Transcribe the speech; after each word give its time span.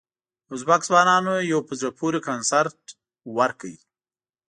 ازبک 0.53 0.81
ځوانانو 0.89 1.33
یو 1.51 1.59
په 1.67 1.73
زړه 1.79 1.91
پورې 1.99 2.19
کنسرت 2.27 2.79
ورکړ. 3.37 3.71